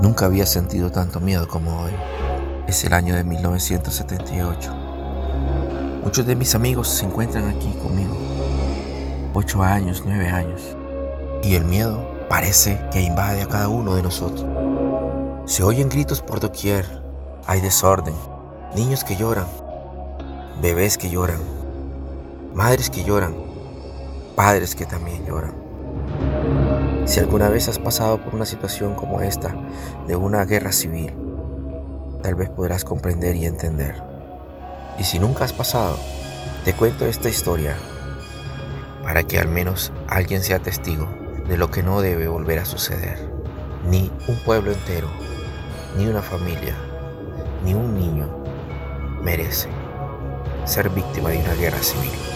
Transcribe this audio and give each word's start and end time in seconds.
Nunca 0.00 0.24
había 0.24 0.46
sentido 0.46 0.90
tanto 0.90 1.20
miedo 1.20 1.46
como 1.46 1.82
hoy. 1.82 1.92
Es 2.66 2.84
el 2.84 2.94
año 2.94 3.14
de 3.14 3.22
1978. 3.22 4.74
Muchos 6.02 6.24
de 6.24 6.34
mis 6.34 6.54
amigos 6.54 6.88
se 6.88 7.04
encuentran 7.04 7.46
aquí 7.50 7.70
conmigo. 7.82 8.16
Ocho 9.34 9.62
años, 9.62 10.02
nueve 10.06 10.30
años. 10.30 10.74
Y 11.42 11.54
el 11.54 11.66
miedo 11.66 12.02
parece 12.30 12.80
que 12.90 13.02
invade 13.02 13.42
a 13.42 13.46
cada 13.46 13.68
uno 13.68 13.94
de 13.94 14.02
nosotros. 14.02 14.46
Se 15.44 15.62
oyen 15.62 15.90
gritos 15.90 16.22
por 16.22 16.40
doquier. 16.40 16.86
Hay 17.46 17.60
desorden. 17.60 18.14
Niños 18.74 19.04
que 19.04 19.16
lloran. 19.16 19.48
Bebés 20.62 20.96
que 20.96 21.10
lloran. 21.10 21.40
Madres 22.54 22.88
que 22.88 23.04
lloran. 23.04 23.34
Padres 24.34 24.74
que 24.74 24.86
también 24.86 25.26
lloran. 25.26 25.69
Si 27.06 27.18
alguna 27.18 27.48
vez 27.48 27.68
has 27.68 27.78
pasado 27.78 28.18
por 28.22 28.34
una 28.34 28.46
situación 28.46 28.94
como 28.94 29.20
esta, 29.20 29.54
de 30.06 30.16
una 30.16 30.44
guerra 30.44 30.72
civil, 30.72 31.12
tal 32.22 32.34
vez 32.34 32.50
podrás 32.50 32.84
comprender 32.84 33.34
y 33.36 33.46
entender. 33.46 34.02
Y 34.98 35.04
si 35.04 35.18
nunca 35.18 35.44
has 35.44 35.52
pasado, 35.52 35.96
te 36.64 36.72
cuento 36.72 37.06
esta 37.06 37.28
historia 37.28 37.74
para 39.02 39.24
que 39.24 39.38
al 39.38 39.48
menos 39.48 39.92
alguien 40.06 40.42
sea 40.42 40.60
testigo 40.60 41.08
de 41.48 41.56
lo 41.56 41.70
que 41.70 41.82
no 41.82 42.00
debe 42.00 42.28
volver 42.28 42.58
a 42.60 42.64
suceder. 42.64 43.18
Ni 43.88 44.12
un 44.28 44.36
pueblo 44.44 44.70
entero, 44.70 45.08
ni 45.96 46.06
una 46.06 46.22
familia, 46.22 46.76
ni 47.64 47.74
un 47.74 47.94
niño 47.94 48.28
merece 49.22 49.68
ser 50.64 50.90
víctima 50.90 51.30
de 51.30 51.38
una 51.38 51.54
guerra 51.54 51.82
civil. 51.82 52.29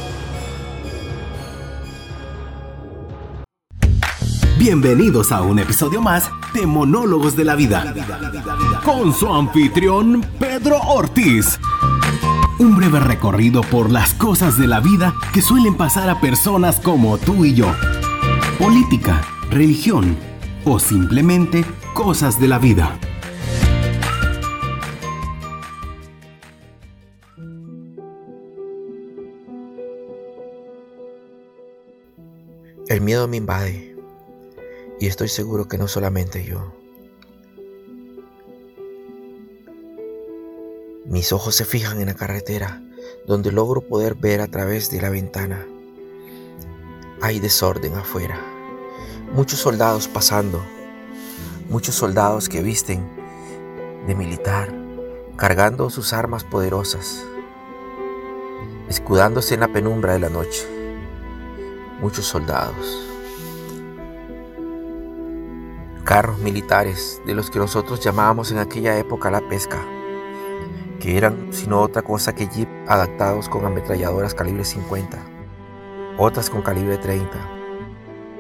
Bienvenidos 4.56 5.32
a 5.32 5.42
un 5.42 5.58
episodio 5.58 6.00
más 6.00 6.30
de 6.54 6.64
Monólogos 6.64 7.34
de 7.34 7.44
la 7.44 7.56
Vida 7.56 7.92
con 8.84 9.12
su 9.12 9.26
anfitrión 9.32 10.24
Pedro 10.38 10.78
Ortiz. 10.78 11.58
Un 12.60 12.76
breve 12.76 13.00
recorrido 13.00 13.62
por 13.62 13.90
las 13.90 14.14
cosas 14.14 14.56
de 14.56 14.68
la 14.68 14.78
vida 14.78 15.12
que 15.32 15.42
suelen 15.42 15.76
pasar 15.76 16.08
a 16.08 16.20
personas 16.20 16.78
como 16.78 17.18
tú 17.18 17.44
y 17.44 17.54
yo. 17.54 17.66
Política, 18.56 19.22
religión 19.50 20.16
o 20.64 20.78
simplemente 20.78 21.64
cosas 21.92 22.40
de 22.40 22.46
la 22.46 22.60
vida. 22.60 22.96
El 32.88 33.00
miedo 33.00 33.26
me 33.26 33.38
invade 33.38 33.93
y 35.04 35.06
estoy 35.06 35.28
seguro 35.28 35.68
que 35.68 35.76
no 35.76 35.86
solamente 35.86 36.46
yo. 36.46 36.72
Mis 41.04 41.30
ojos 41.30 41.54
se 41.54 41.66
fijan 41.66 42.00
en 42.00 42.06
la 42.06 42.14
carretera, 42.14 42.82
donde 43.26 43.52
logro 43.52 43.82
poder 43.82 44.14
ver 44.14 44.40
a 44.40 44.46
través 44.46 44.90
de 44.90 45.02
la 45.02 45.10
ventana. 45.10 45.66
Hay 47.20 47.38
desorden 47.38 47.92
afuera, 47.92 48.40
muchos 49.34 49.58
soldados 49.58 50.08
pasando, 50.08 50.64
muchos 51.68 51.96
soldados 51.96 52.48
que 52.48 52.62
visten 52.62 53.06
de 54.06 54.14
militar, 54.14 54.74
cargando 55.36 55.90
sus 55.90 56.14
armas 56.14 56.44
poderosas, 56.44 57.22
escudándose 58.88 59.52
en 59.52 59.60
la 59.60 59.68
penumbra 59.68 60.14
de 60.14 60.20
la 60.20 60.30
noche. 60.30 60.66
Muchos 62.00 62.24
soldados 62.24 63.13
carros 66.04 66.38
militares 66.38 67.22
de 67.24 67.34
los 67.34 67.50
que 67.50 67.58
nosotros 67.58 68.00
llamábamos 68.00 68.52
en 68.52 68.58
aquella 68.58 68.96
época 68.98 69.30
la 69.30 69.40
pesca, 69.48 69.82
que 71.00 71.16
eran 71.16 71.48
sino 71.50 71.80
otra 71.80 72.02
cosa 72.02 72.34
que 72.34 72.46
jeep 72.46 72.68
adaptados 72.86 73.48
con 73.48 73.64
ametralladoras 73.64 74.34
calibre 74.34 74.64
50, 74.64 75.18
otras 76.18 76.50
con 76.50 76.60
calibre 76.60 76.98
30. 76.98 77.30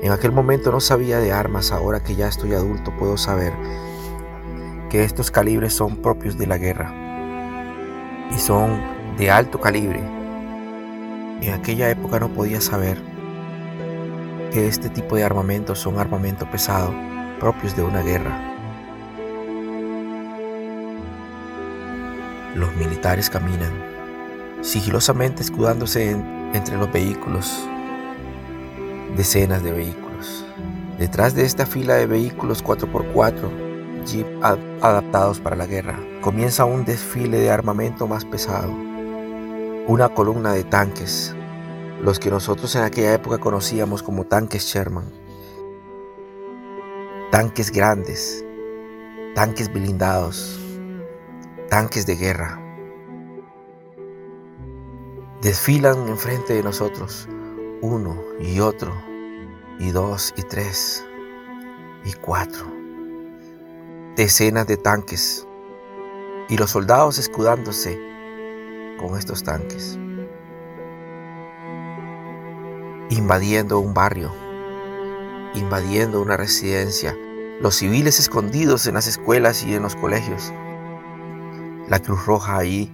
En 0.02 0.12
aquel 0.12 0.30
momento 0.30 0.70
no 0.70 0.80
sabía 0.80 1.18
de 1.18 1.32
armas, 1.32 1.72
ahora 1.72 2.02
que 2.02 2.14
ya 2.14 2.28
estoy 2.28 2.52
adulto 2.52 2.94
puedo 2.98 3.16
saber 3.16 3.54
que 4.90 5.02
estos 5.02 5.30
calibres 5.30 5.72
son 5.72 5.96
propios 5.96 6.36
de 6.36 6.46
la 6.46 6.58
guerra 6.58 6.92
y 8.30 8.38
son 8.38 8.82
de 9.16 9.30
alto 9.30 9.58
calibre. 9.58 10.00
En 11.40 11.54
aquella 11.54 11.88
época 11.88 12.20
no 12.20 12.28
podía 12.28 12.60
saber 12.60 13.00
que 14.52 14.68
este 14.68 14.90
tipo 14.90 15.16
de 15.16 15.24
armamentos 15.24 15.78
son 15.78 15.98
armamento 15.98 16.48
pesado 16.50 16.92
propios 17.44 17.76
de 17.76 17.82
una 17.82 18.00
guerra. 18.00 18.40
Los 22.54 22.74
militares 22.76 23.28
caminan, 23.28 23.70
sigilosamente 24.62 25.42
escudándose 25.42 26.12
entre 26.54 26.78
los 26.78 26.90
vehículos, 26.90 27.68
decenas 29.14 29.62
de 29.62 29.72
vehículos. 29.72 30.46
Detrás 30.98 31.34
de 31.34 31.44
esta 31.44 31.66
fila 31.66 31.96
de 31.96 32.06
vehículos 32.06 32.64
4x4, 32.64 34.06
jeep 34.06 34.26
adaptados 34.80 35.38
para 35.38 35.54
la 35.54 35.66
guerra, 35.66 35.98
comienza 36.22 36.64
un 36.64 36.86
desfile 36.86 37.36
de 37.36 37.50
armamento 37.50 38.06
más 38.06 38.24
pesado. 38.24 38.72
Una 39.86 40.08
columna 40.08 40.54
de 40.54 40.64
tanques, 40.64 41.36
los 42.02 42.18
que 42.18 42.30
nosotros 42.30 42.74
en 42.74 42.84
aquella 42.84 43.12
época 43.12 43.36
conocíamos 43.36 44.02
como 44.02 44.24
tanques 44.24 44.64
Sherman 44.64 45.23
tanques 47.34 47.72
grandes, 47.72 48.44
tanques 49.34 49.68
blindados, 49.68 50.56
tanques 51.68 52.06
de 52.06 52.14
guerra. 52.14 52.60
Desfilan 55.42 56.06
enfrente 56.06 56.54
de 56.54 56.62
nosotros, 56.62 57.28
uno 57.80 58.22
y 58.38 58.60
otro, 58.60 58.92
y 59.80 59.90
dos 59.90 60.32
y 60.36 60.42
tres, 60.42 61.04
y 62.04 62.12
cuatro. 62.12 62.66
Decenas 64.14 64.68
de 64.68 64.76
tanques, 64.76 65.44
y 66.48 66.56
los 66.56 66.70
soldados 66.70 67.18
escudándose 67.18 67.98
con 68.96 69.18
estos 69.18 69.42
tanques, 69.42 69.98
invadiendo 73.10 73.80
un 73.80 73.92
barrio 73.92 74.43
invadiendo 75.54 76.20
una 76.20 76.36
residencia, 76.36 77.16
los 77.60 77.76
civiles 77.76 78.18
escondidos 78.18 78.86
en 78.86 78.94
las 78.94 79.06
escuelas 79.06 79.64
y 79.64 79.74
en 79.74 79.82
los 79.82 79.96
colegios, 79.96 80.52
la 81.88 82.00
Cruz 82.00 82.26
Roja 82.26 82.58
ahí 82.58 82.90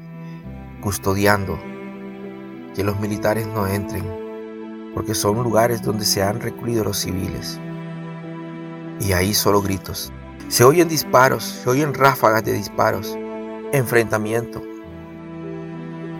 custodiando 0.81 1.59
que 2.75 2.84
los 2.84 2.98
militares 3.00 3.47
no 3.47 3.66
entren, 3.66 4.93
porque 4.94 5.15
son 5.15 5.43
lugares 5.43 5.82
donde 5.82 6.04
se 6.04 6.22
han 6.22 6.41
recluido 6.41 6.84
los 6.84 6.98
civiles. 6.98 7.59
Y 9.00 9.12
ahí 9.12 9.34
solo 9.34 9.62
gritos. 9.62 10.12
Se 10.48 10.65
oyen 10.65 10.88
disparos, 10.88 11.44
se 11.44 11.71
oyen 11.71 11.94
ráfagas 11.94 12.44
de 12.44 12.53
disparos, 12.53 13.16
enfrentamiento. 13.72 14.62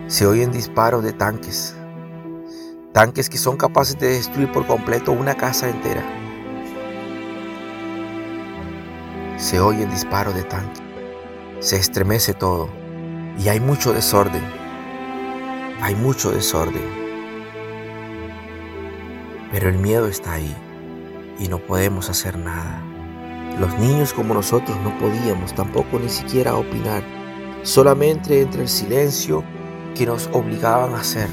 Se 0.07 0.25
oyen 0.25 0.51
disparos 0.51 1.03
de 1.03 1.13
tanques, 1.13 1.75
tanques 2.93 3.29
que 3.29 3.37
son 3.37 3.57
capaces 3.57 3.97
de 3.99 4.07
destruir 4.07 4.51
por 4.51 4.65
completo 4.65 5.11
una 5.11 5.35
casa 5.35 5.69
entera. 5.69 6.20
Se 9.41 9.59
oye 9.59 9.85
el 9.85 9.89
disparo 9.89 10.33
de 10.33 10.43
tanque. 10.43 10.81
Se 11.61 11.75
estremece 11.75 12.35
todo. 12.35 12.69
Y 13.39 13.49
hay 13.49 13.59
mucho 13.59 13.91
desorden. 13.91 14.43
Hay 15.81 15.95
mucho 15.95 16.29
desorden. 16.29 16.83
Pero 19.51 19.69
el 19.69 19.79
miedo 19.79 20.07
está 20.07 20.33
ahí. 20.33 20.55
Y 21.39 21.47
no 21.47 21.57
podemos 21.57 22.07
hacer 22.07 22.37
nada. 22.37 22.83
Los 23.59 23.73
niños 23.79 24.13
como 24.13 24.35
nosotros 24.35 24.77
no 24.83 24.95
podíamos 24.99 25.55
tampoco 25.55 25.97
ni 25.97 26.09
siquiera 26.09 26.55
opinar. 26.55 27.01
Solamente 27.63 28.41
entre 28.41 28.61
el 28.61 28.69
silencio 28.69 29.43
que 29.95 30.05
nos 30.05 30.29
obligaban 30.33 30.93
a 30.93 30.99
hacer. 30.99 31.29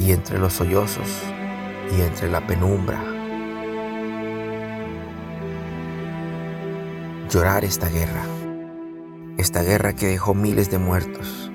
Y 0.00 0.12
entre 0.12 0.38
los 0.38 0.54
sollozos. 0.54 1.22
Y 1.94 2.00
entre 2.00 2.30
la 2.30 2.46
penumbra 2.46 3.17
llorar 7.28 7.64
esta 7.64 7.88
guerra, 7.90 8.22
esta 9.36 9.62
guerra 9.62 9.92
que 9.92 10.06
dejó 10.06 10.34
miles 10.34 10.70
de 10.70 10.78
muertos, 10.78 11.52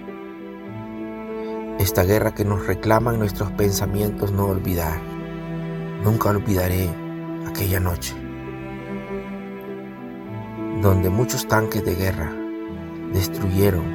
esta 1.80 2.04
guerra 2.04 2.36
que 2.36 2.46
nos 2.46 2.68
reclama 2.68 3.12
en 3.12 3.20
nuestros 3.20 3.52
pensamientos 3.54 4.32
no 4.32 4.46
olvidar. 4.46 5.02
Nunca 6.04 6.30
olvidaré 6.30 6.90
aquella 7.48 7.80
noche, 7.80 8.14
donde 10.82 11.10
muchos 11.10 11.48
tanques 11.48 11.84
de 11.84 11.96
guerra 11.96 12.32
destruyeron 13.14 13.86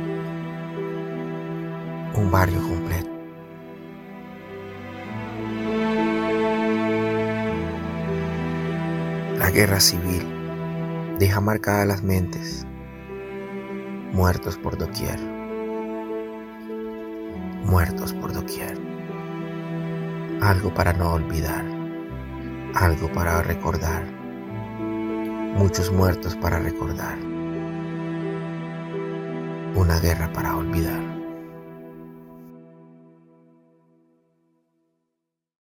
un 2.17 2.31
barrio 2.31 2.61
completo. 2.61 3.11
La 9.39 9.51
guerra 9.51 9.79
civil 9.79 10.38
deja 11.19 11.41
marcadas 11.41 11.87
las 11.87 12.03
mentes, 12.03 12.65
muertos 14.13 14.57
por 14.57 14.79
doquier, 14.79 15.19
muertos 17.65 18.15
por 18.15 18.33
doquier. 18.33 18.79
Algo 20.41 20.73
para 20.73 20.93
no 20.93 21.15
olvidar, 21.15 21.65
algo 22.75 23.11
para 23.13 23.43
recordar, 23.43 24.05
muchos 25.57 25.91
muertos 25.91 26.37
para 26.37 26.61
recordar, 26.61 27.19
una 29.75 29.99
guerra 29.99 30.33
para 30.33 30.57
olvidar. 30.57 31.18